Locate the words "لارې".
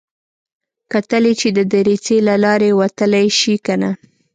2.43-2.69